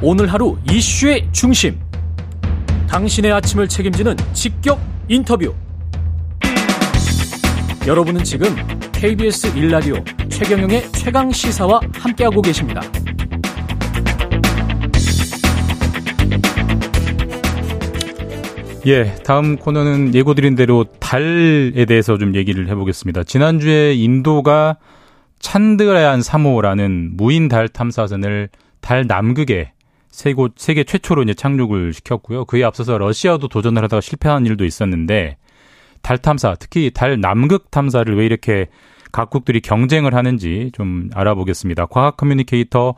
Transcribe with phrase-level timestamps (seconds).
[0.00, 1.76] 오늘 하루 이슈의 중심.
[2.88, 5.52] 당신의 아침을 책임지는 직격 인터뷰.
[7.84, 8.54] 여러분은 지금
[8.92, 9.96] KBS 일라디오
[10.28, 12.80] 최경영의 최강 시사와 함께하고 계십니다.
[18.86, 23.24] 예, 다음 코너는 예고드린 대로 달에 대해서 좀 얘기를 해보겠습니다.
[23.24, 24.76] 지난주에 인도가
[25.40, 28.48] 찬드라얀 3호라는 무인 달 탐사선을
[28.80, 29.72] 달 남극에
[30.18, 32.44] 쏘고, 세계 최초로 이제 착륙을 시켰고요.
[32.46, 35.36] 그에 앞서서 러시아도 도전을 하다가 실패한 일도 있었는데
[36.02, 38.66] 달 탐사, 특히 달 남극 탐사를 왜 이렇게
[39.12, 41.86] 각국들이 경쟁을 하는지 좀 알아보겠습니다.
[41.86, 42.96] 과학 커뮤니케이터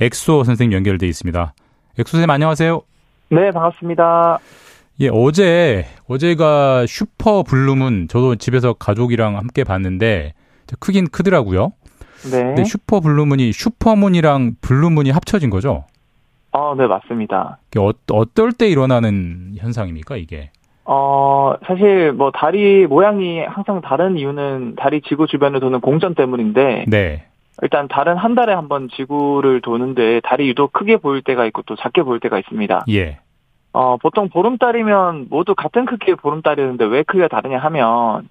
[0.00, 1.54] 엑소 선생님 연결돼 있습니다.
[1.98, 2.82] 엑소 선생님 안녕하세요.
[3.30, 4.38] 네, 반갑습니다.
[5.00, 10.34] 예, 어제 어제가 슈퍼 블루문 저도 집에서 가족이랑 함께 봤는데
[10.78, 11.72] 크긴 크더라고요.
[12.30, 12.44] 네.
[12.44, 15.86] 근데 슈퍼 블루문이 슈퍼문이랑 블루문이 합쳐진 거죠?
[16.52, 17.58] 어, 네, 맞습니다.
[17.78, 20.50] 어, 어떨 때 일어나는 현상입니까, 이게?
[20.84, 27.26] 어, 사실 뭐 달이 모양이 항상 다른 이유는 달이 지구 주변을 도는 공전 때문인데 네.
[27.62, 31.76] 일단 달은 한 달에 한 번 지구를 도는데 달이 유독 크게 보일 때가 있고 또
[31.76, 32.86] 작게 보일 때가 있습니다.
[32.88, 33.18] 예.
[33.72, 38.28] 어, 보통 보름달이면 모두 같은 크기의 보름달이었는데 왜 크기가 다르냐 하면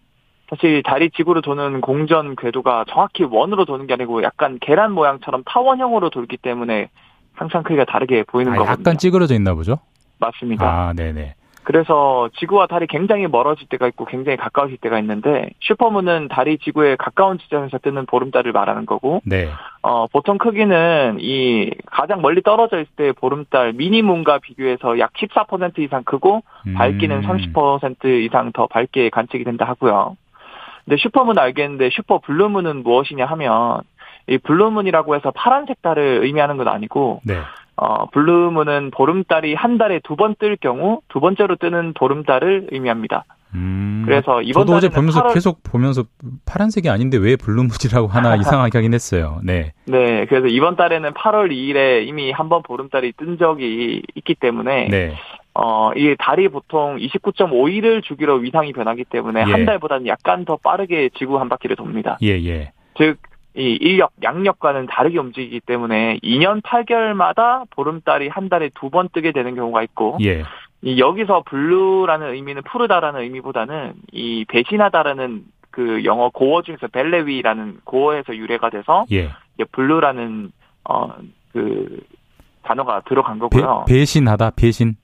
[0.50, 6.10] 사실 달이 지구를 도는 공전 궤도가 정확히 원으로 도는 게 아니고 약간 계란 모양처럼 타원형으로
[6.10, 6.90] 돌기 때문에
[7.40, 8.82] 항상 크기가 다르게 보이는 아, 거거든요.
[8.82, 9.80] 약간 찌그러져 있나 보죠?
[10.20, 10.66] 맞습니다.
[10.66, 11.36] 아, 네네.
[11.64, 17.38] 그래서 지구와 달이 굉장히 멀어질 때가 있고 굉장히 가까워질 때가 있는데 슈퍼문은 달이 지구에 가까운
[17.38, 19.50] 지점에서 뜨는 보름달을 말하는 거고 네.
[19.84, 26.04] 어, 보통 크기는 이 가장 멀리 떨어져 있을 때 보름달 미니문과 비교해서 약 14% 이상
[26.04, 26.74] 크고 음.
[26.74, 30.18] 밝기는 30% 이상 더 밝게 관측이 된다 하고요.
[30.86, 33.82] 근데 슈퍼문 알겠는데 슈퍼 블루문은 무엇이냐 하면
[34.30, 37.38] 이 블루문이라고 해서 파란색 달을 의미하는 건 아니고 네.
[37.76, 43.24] 어, 블루문은 보름달이 한 달에 두 번 뜰 경우 두 번째로 뜨는 보름달을 의미합니다.
[43.56, 44.04] 음.
[44.06, 46.04] 그래서 이번 저도 어제 보면서 8월 계속 보면서
[46.46, 49.40] 파란색이 아닌데 왜 블루문이라고 하나 이상하게 하긴 했어요.
[49.44, 49.74] 네.
[49.86, 55.16] 네, 그래서 이번 달에는 8월 2일에 이미 한 번 보름달이 뜬 적이 있기 때문에 네.
[55.56, 59.52] 어, 이 달이 보통 29.5일을 주기로 위상이 변하기 때문에 예.
[59.52, 62.18] 한 달보다는 약간 더 빠르게 지구 한 바퀴를 돕니다.
[62.22, 62.72] 예, 예.
[62.98, 63.18] 즉,
[63.56, 69.56] 이 음력, 양력과는 다르게 움직이기 때문에 2년 8개월마다 보름달이 한 달에 두 번 뜨게 되는
[69.56, 70.44] 경우가 있고, 예.
[70.82, 78.70] 이 여기서 blue라는 의미는 푸르다라는 의미보다는 이 배신하다라는 그 영어 고어 중에서 belewe라는 고어에서 유래가
[78.70, 79.30] 돼서 예.
[79.72, 80.52] blue라는
[80.86, 81.10] 어
[81.52, 82.00] 그
[82.62, 83.86] 단어가 들어간 배, 거고요.
[83.88, 84.96] 배신하다, 배신.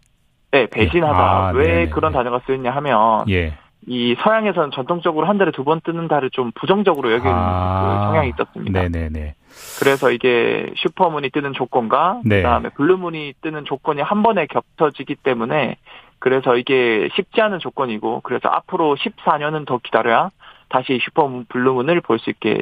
[0.52, 1.18] 네, 배신하다.
[1.18, 1.90] 아, 왜 네네네.
[1.90, 3.58] 그런 단어가 쓰였냐 하면 예.
[3.88, 8.00] 이 서양에서는 전통적으로 한 달에 두 번 뜨는 달을 좀 부정적으로 여기는 아.
[8.00, 8.82] 그 성향이 있었습니다.
[8.82, 9.36] 네네네.
[9.80, 12.38] 그래서 이게 슈퍼문이 뜨는 조건과 네.
[12.38, 15.78] 그다음에 블루문이 뜨는 조건이 한 번에 겹쳐지기 때문에
[16.20, 20.30] 그래서 이게 쉽지 않은 조건이고 그래서 앞으로 14년은 더 기다려야
[20.70, 22.54] 다시 슈퍼문 블루문을 볼 수 있게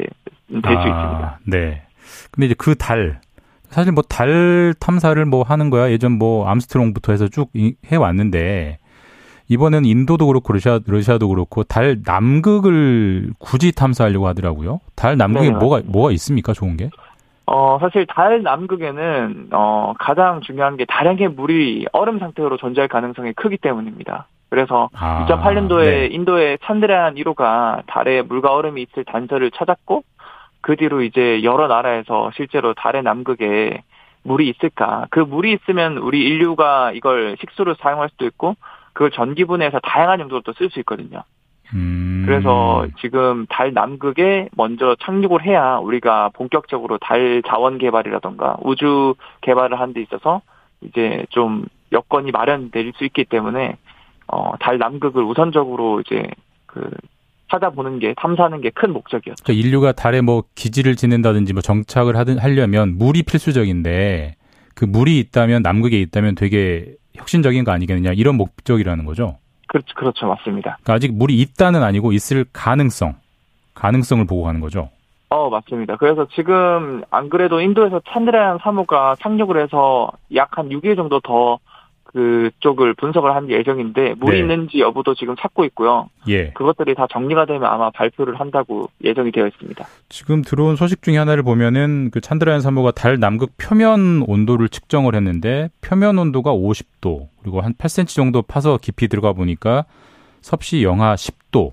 [0.50, 1.40] 될수 있습니다.
[1.47, 1.84] 네.
[2.31, 3.22] 근데 이제 그 달,
[3.69, 5.90] 사실 뭐 달 탐사를 뭐 하는 거야.
[5.90, 8.78] 예전 뭐 암스트롱부터 해서 쭉 이- 해왔는데,
[9.50, 14.80] 이번에는 인도도 그렇고 러시아, 러시아도 그렇고 달 남극을 굳이 탐사하려고 하더라고요.
[14.96, 16.54] 달 남극에 네, 뭐가, 뭐가 있습니까?
[16.54, 16.90] 좋은 게?
[17.46, 23.58] 어, 사실 달 남극에는, 어, 가장 중요한 게 다량의 물이 얼음 상태로 존재할 가능성이 크기
[23.58, 24.28] 때문입니다.
[24.50, 26.06] 그래서 아, 2008년도에 네.
[26.12, 30.04] 인도의 찬드라얀 1호가 달에 물과 얼음이 있을 단서를 찾았고,
[30.62, 33.81] 그 뒤로 이제 여러 나라에서 실제로 달의 남극에
[34.24, 35.08] 물이 있을까.
[35.10, 38.56] 그 물이 있으면 우리 인류가 이걸 식수로 사용할 수도 있고,
[38.94, 41.24] 그걸 전기분해해서 다양한 용도로 또 쓸 수 있거든요.
[41.74, 42.24] 음.
[42.26, 49.94] 그래서 지금 달 남극에 먼저 착륙을 해야 우리가 본격적으로 달 자원 개발이라던가 우주 개발을 하는
[49.94, 50.42] 데 있어서
[50.81, 53.78] 이제 좀 여건이 마련될 수 있기 때문에
[54.28, 56.28] 어, 달 남극을 우선적으로 이제
[56.66, 56.90] 그
[57.52, 59.44] 찾아보는 게 탐사하는 게 큰 목적이었죠.
[59.44, 64.36] 그러니까 인류가 달에 뭐 기지를 짓는다든지 뭐 정착을 하든 하려면 물이 필수적인데
[64.75, 69.38] 그 물이 있다면 남극에 있다면 되게 혁신적인 거 아니겠느냐 이런 목적이라는 거죠.
[69.68, 70.77] 그렇죠, 그렇죠, 맞습니다.
[70.83, 73.15] 그러니까 아직 물이 있다는 아니고 있을 가능성,
[73.74, 74.89] 가능성을 보고 가는 거죠.
[75.30, 75.95] 어, 맞습니다.
[75.98, 81.57] 그래서 지금 안 그래도 인도에서 찬드라얀 3호가 착륙을 해서 약 한 6일 정도 더
[82.13, 84.39] 그쪽을 분석을 한 예정인데 물이 네.
[84.39, 86.10] 있는지 여부도 지금 찾고 있고요.
[86.27, 86.51] 예.
[86.51, 89.86] 그것들이 다 정리가 되면 아마 발표를 한다고 예정이 되어 있습니다.
[90.10, 95.69] 지금 들어온 소식 중에 하나를 보면은 그 찬드라얀 3호가 달 남극 표면 온도를 측정을 했는데
[95.81, 99.86] 표면 온도가 50도 그리고 한 8cm 정도 파서 깊이 들어가 보니까
[100.42, 101.71] 섭씨 영하 10도.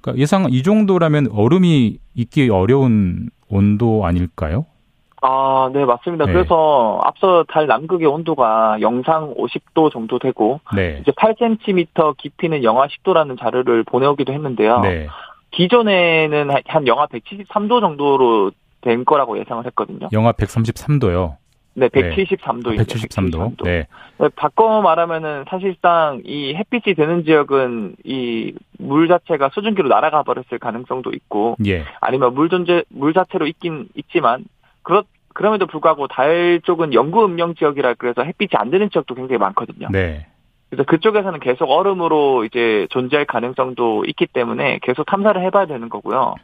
[0.00, 4.66] 그러니까 예상 이 정도라면 얼음이 있기 어려운 온도 아닐까요?
[5.22, 6.26] 아, 네, 맞습니다.
[6.26, 6.32] 네.
[6.32, 10.98] 그래서 앞서 달 남극의 온도가 영상 50도 정도 되고 네.
[11.00, 14.80] 이제 8cm 깊이는 영하 10도라는 자료를 보내오기도 했는데요.
[14.80, 15.06] 네.
[15.52, 20.08] 기존에는 한- 한 영하 173도 정도로 된 거라고 예상을 했거든요.
[20.12, 21.36] 영하 133도요.
[21.74, 22.10] 네, 네.
[22.10, 22.76] 173도.
[22.76, 23.62] 173도.
[23.64, 23.86] 네.
[24.36, 28.52] 바꿔 말하면은 사실상 이 햇빛이 드는 지역은 이
[28.84, 31.84] 물 자체가 수증기로 날아가 버렸을 가능성도 있고 예.
[32.00, 34.44] 아니면 물 존재 물 자체로 있긴 있지만
[34.82, 39.88] 그렇 그럼에도 불구하고 달 쪽은 영구 음영 지역이라 그래서 햇빛이 안 드는 지역도 굉장히 많거든요.
[39.90, 40.26] 네.
[40.68, 46.34] 그래서 그쪽에서는 계속 얼음으로 이제 존재할 가능성도 있기 때문에 계속 탐사를 해봐야 되는 거고요.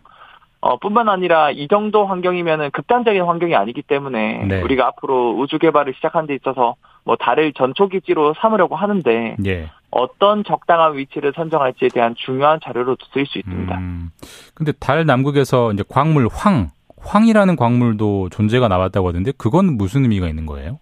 [0.61, 4.62] 어, 뿐만 아니라 이 정도 환경이면은 극단적인 환경이 아니기 때문에 네.
[4.62, 6.75] 우리가 앞으로 우주 개발을 시작한 데 있어서
[7.05, 9.70] 뭐 달을 전초 기지로 삼으려고 하는데 예.
[9.91, 13.79] 어떤 적당한 위치를 선정할지에 대한 중요한 자료로 쓰일 수 있습니다.
[13.79, 14.11] 음.
[14.55, 16.69] 근데 달 남극에서 이제 광물 황,
[17.08, 20.78] 황이라는 광물도 존재가 나왔다고 하던데 그건 무슨 의미가 있는 거예요?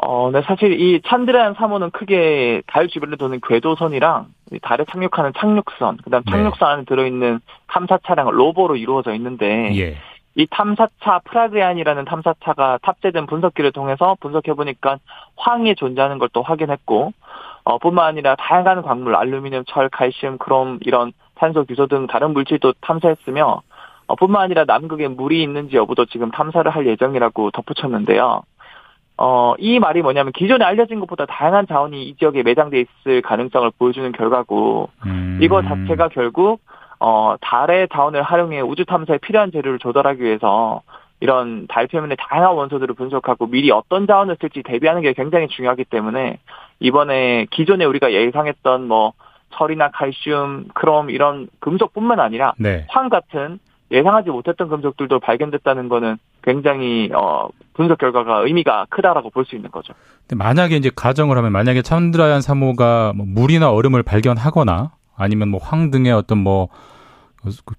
[0.00, 5.98] 어, 네, 사실 이 찬드라얀 3호는 크게 달 주변에 도는 궤도선이랑 이 달에 착륙하는 착륙선,
[5.98, 6.30] 그다음 네.
[6.30, 9.96] 착륙선 안에 들어있는 탐사 차량 로버로 이루어져 있는데 예.
[10.36, 14.98] 이 탐사차 프라그얀이라는 탐사차가 탑재된 분석기를 통해서 분석해 보니까
[15.36, 17.12] 황이 존재하는 걸 또 확인했고,
[17.64, 22.74] 어, 뿐만 아니라 다양한 광물, 알루미늄, 철, 칼슘, 크롬 이런 탄소, 규소 등 다른 물질도
[22.80, 23.62] 탐사했으며, 어,
[24.14, 28.42] 뿐만 아니라 남극에 물이 있는지 여부도 지금 탐사를 할 예정이라고 덧붙였는데요.
[29.18, 34.10] 어, 이 말이 뭐냐면 기존에 알려진 것보다 다양한 자원이 이 지역에 매장돼 있을 가능성을 보여주는
[34.12, 35.38] 결과고, 음.
[35.42, 36.60] 이거 자체가 결국
[37.00, 40.82] 어 달의 자원을 활용해 우주 탐사에 필요한 재료를 조달하기 위해서
[41.20, 46.38] 이런 달 표면의 다양한 원소들을 분석하고 미리 어떤 자원을 쓸지 대비하는 게 굉장히 중요하기 때문에
[46.80, 49.12] 이번에 기존에 우리가 예상했던 뭐
[49.50, 52.86] 철이나 칼슘, 크롬 이런 금속뿐만 아니라 네.
[52.88, 53.58] 황 같은
[53.90, 59.94] 예상하지 못했던 금속들도 발견됐다는 거는 굉장히 어 분석 결과가 의미가 크다라고 볼 수 있는 거죠.
[60.26, 65.90] 근데 만약에 이제 가정을 하면 만약에 찬드라얀 3호가 뭐 물이나 얼음을 발견하거나 아니면 뭐 황
[65.90, 66.68] 등의 어떤 뭐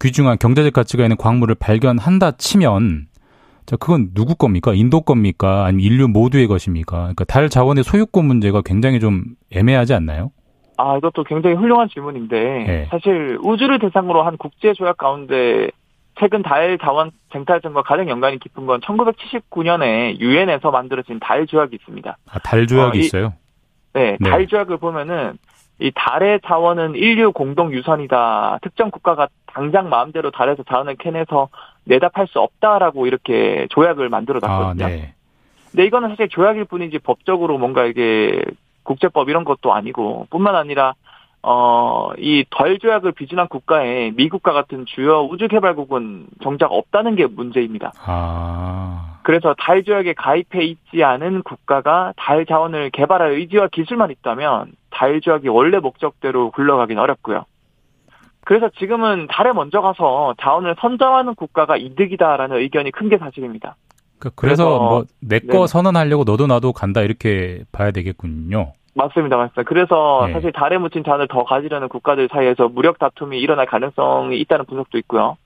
[0.01, 3.07] 귀중한 경제적 가치가 있는 광물을 발견한다 치면
[3.65, 4.73] 자 그건 누구 겁니까?
[4.73, 5.65] 인도 겁니까?
[5.65, 6.97] 아니면 인류 모두의 것입니까?
[6.97, 10.31] 그러니까 달 자원의 소유권 문제가 굉장히 좀 애매하지 않나요?
[10.77, 12.87] 아, 이것도 굉장히 훌륭한 질문인데, 네.
[12.89, 15.69] 사실 우주를 대상으로 한 국제 조약 가운데
[16.19, 22.17] 최근 달 자원 쟁탈전과 가장 연관이 깊은 건 1979년에 유엔에서 만들어진 달 조약이 있습니다.
[22.31, 23.33] 아, 달 조약이 어, 이- 있어요.
[23.93, 24.29] 네, 네.
[24.29, 25.37] 달 조약을 보면은
[25.79, 28.59] 이 달의 자원은 인류 공동 유산이다.
[28.61, 31.47] 특정 국가가 당장 마음대로 달에서 자원을 캐내서
[31.85, 34.87] 내다 팔수 없다라고 이렇게 조약을 만들어 아, 놨거든요.
[34.87, 35.13] 네.
[35.71, 38.43] 근데 이거는 사실 조약일 뿐이지 법적으로 뭔가 이게
[38.83, 40.95] 국제법 이런 것도 아니고 뿐만 아니라
[41.41, 47.93] 어, 이 덜 조약을 비준한 국가에 미국과 같은 주요 우주 개발국은 정작 없다는 게 문제입니다.
[48.05, 55.21] 아, 그래서 달 조약에 가입해 있지 않은 국가가 달 자원을 개발할 의지와 기술만 있다면 달
[55.21, 57.45] 조약이 원래 목적대로 굴러가긴 어렵고요.
[58.45, 63.75] 그래서 지금은 달에 먼저 가서 자원을 선점하는 국가가 이득이다라는 의견이 큰 게 사실입니다.
[64.17, 65.67] 그- 그래서 그래서- 뭐 내거 네네.
[65.67, 68.73] 선언하려고 너도 나도 간다 이렇게 봐야 되겠군요.
[68.95, 69.63] 맞습니다, 맞습니다.
[69.63, 70.33] 그래서 네.
[70.33, 75.37] 사실 달에 묻힌 자원을 더 가지려는 국가들 사이에서 무력 다툼이 일어날 가능성이 있다는 분석도 있고요.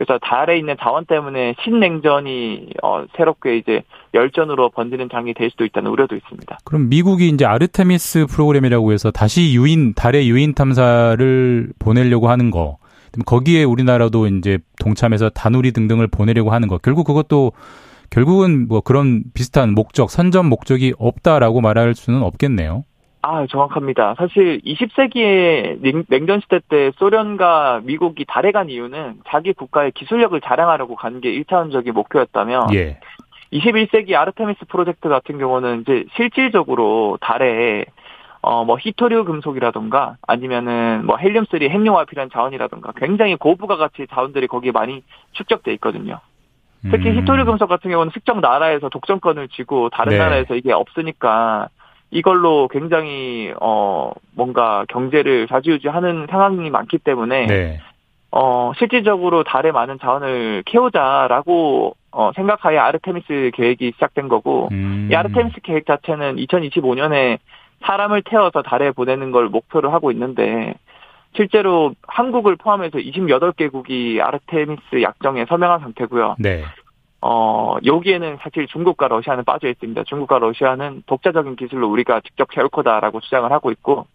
[0.00, 3.82] 그래서 달에 있는 자원 때문에 신냉전이 어, 새롭게 이제
[4.14, 6.58] 열전으로 번지는 장이 될 수도 있다는 우려도 있습니다.
[6.64, 12.78] 그럼 미국이 이제 아르테미스 프로그램이라고 해서 다시 유인 달의 유인 탐사를 보내려고 하는 거.
[13.26, 16.78] 거기에 우리나라도 이제 동참해서 다누리 등등을 보내려고 하는 거.
[16.78, 17.52] 결국 그것도
[18.08, 22.84] 결국은 뭐 그런 비슷한 목적, 선점 목적이 없다라고 말할 수는 없겠네요.
[23.22, 24.14] 아, 정확합니다.
[24.16, 31.20] 사실 20세기의 냉전 시대 때 소련과 미국이 달에 간 이유는 자기 국가의 기술력을 자랑하려고 간
[31.20, 32.98] 게 1차원적인 목표였다면 예.
[33.52, 37.84] 21세기 아르테미스 프로젝트 같은 경우는 이제 실질적으로 달에
[38.42, 44.46] 어 뭐 히토류 금속이라던가 아니면은 뭐 헬륨 3 핵융화 필요한 자원이라던가 굉장히 고부가 가치 자원들이
[44.46, 46.20] 거기에 많이 축적돼 있거든요.
[46.90, 47.18] 특히 음.
[47.18, 50.18] 히토류 금속 같은 경우는 특정 나라에서 독점권을 쥐고 다른 네.
[50.18, 51.68] 나라에서 이게 없으니까
[52.10, 57.80] 이걸로 굉장히 어 뭔가 경제를 좌지우지하는 상황이 많기 때문에 네.
[58.32, 65.08] 어 실질적으로 달에 많은 자원을 캐오자라고 어 생각하에 아르테미스 계획이 시작된 거고 음.
[65.10, 67.38] 이 아르테미스 계획 자체는 2025년에
[67.82, 70.74] 사람을 태워서 달에 보내는 걸 목표로 하고 있는데
[71.36, 76.36] 실제로 한국을 포함해서 28개국이 아르테미스 약정에 서명한 상태고요.
[76.38, 76.64] 네.
[77.22, 80.04] 어, 여기에는 사실 중국과 러시아는 빠져 있습니다.
[80.04, 84.06] 중국과 러시아는 독자적인 기술로 우리가 직접 캐올 거다라고 주장을 하고 있고,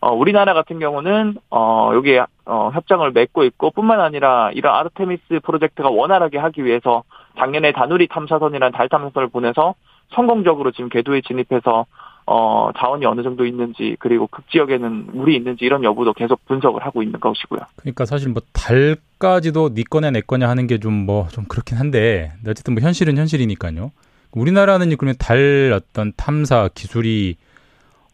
[0.00, 5.88] 어, 우리나라 같은 경우는 어, 여기에 어, 협정을 맺고 있고 뿐만 아니라 이런 아르테미스 프로젝트가
[5.90, 7.02] 원활하게 하기 위해서
[7.38, 9.74] 작년에 다누리 탐사선이라는 달 탐사선을 보내서
[10.10, 11.86] 성공적으로 지금 궤도에 진입해서
[12.26, 17.20] 어, 자원이 어느 정도 있는지 그리고 극지역에는 물이 있는지 이런 여부도 계속 분석을 하고 있는
[17.20, 17.60] 것이고요.
[17.76, 22.32] 그러니까 사실 뭐 달까지도 네 거냐 내 거냐 하는 게 좀 뭐좀 좀 그렇긴 한데
[22.46, 23.92] 어쨌든 뭐 현실은 현실이니까요.
[24.32, 27.36] 우리나라는 그러면 달 어떤 탐사 기술이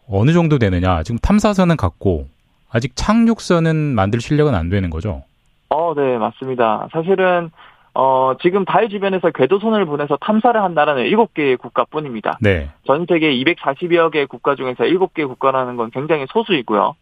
[0.09, 1.03] 어느 정도 되느냐?
[1.03, 2.27] 지금 탐사선은 갖고
[2.71, 5.23] 아직 착륙선은 만들 실력은 안 되는 거죠?
[5.71, 6.89] 어, 네, 맞습니다.
[6.93, 7.51] 사실은
[7.95, 12.39] 어, 지금 달 주변에서 궤도선을 보내서 탐사를 한 나라는 7개의 국가뿐입니다.
[12.41, 12.71] 네.
[12.87, 16.95] 전 세계 240여 개 국가 중에서 7개 국가라는 건 굉장히 소수이고요.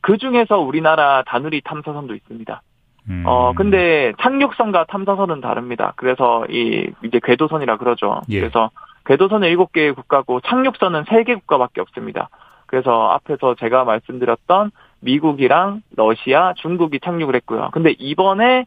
[0.00, 2.62] 그 중에서 우리나라 다누리 탐사선도 있습니다.
[3.10, 3.22] 음.
[3.26, 5.92] 어, 근데 착륙선과 탐사선은 다릅니다.
[5.96, 8.20] 그래서 이 이제 궤도선이라 그러죠.
[8.30, 8.40] 예.
[8.40, 8.70] 그래서
[9.06, 12.28] 궤도선은 7개의 국가고 착륙선은 3개 국가밖에 없습니다.
[12.66, 17.70] 그래서 앞에서 제가 말씀드렸던 미국이랑 러시아, 중국이 착륙을 했고요.
[17.72, 18.64] 근데 이번에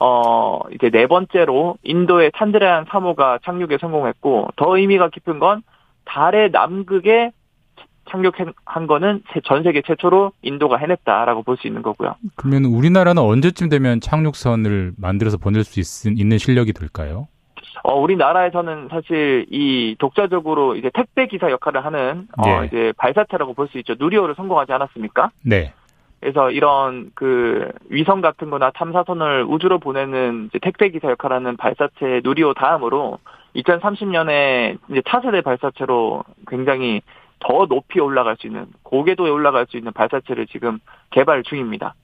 [0.00, 5.62] 어 이제 네 번째로 인도의 찬드라얀 3호가 착륙에 성공했고 더 의미가 깊은 건
[6.04, 7.30] 달의 남극에
[8.10, 12.16] 착륙한 거는 전 세계 최초로 인도가 해냈다라고 볼 수 있는 거고요.
[12.34, 17.28] 그러면 우리나라는 언제쯤 되면 착륙선을 만들어서 보낼 수 있, 있는 실력이 될까요?
[17.84, 22.66] 어, 우리나라에서는 사실 이 독자적으로 이제 택배 기사 역할을 하는 어, 네.
[22.66, 23.94] 이제 발사체라고 볼 수 있죠.
[23.98, 25.30] 누리호를 성공하지 않았습니까?
[25.42, 25.72] 네.
[26.22, 32.54] 그래서 이런 그 위성 같은 거나 탐사선을 우주로 보내는 택배 기사 역할을 하는 발사체 누리호
[32.54, 33.18] 다음으로
[33.56, 37.02] 2030년에 이제 차세대 발사체로 굉장히
[37.40, 40.78] 더 높이 올라갈 수 있는 고궤도에 올라갈 수 있는 발사체를 지금
[41.10, 41.94] 개발 중입니다.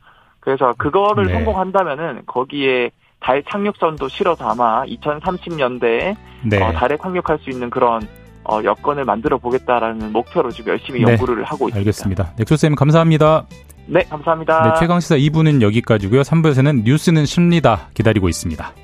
[0.40, 1.34] 그래서 그거를 네.
[1.34, 6.60] 성공한다면은 거기에 달 착륙선도 실어서 아마 2030년대에 네.
[6.60, 8.02] 어, 달에 착륙할 수 있는 그런
[8.42, 11.12] 어, 여건을 만들어 보겠다라는 목표로 지금 열심히 네.
[11.12, 11.78] 연구를 하고 있습니다.
[11.78, 12.32] 알겠습니다.
[12.37, 13.46] 넥소쌤 감사합니다.
[13.88, 14.62] 네, 감사합니다.
[14.64, 16.23] 네, 최강 시사 2부는 여기까지고요.
[16.23, 17.88] 3부에서는 뉴스는 쉽니다.
[17.95, 18.75] 기다리고 있습니다.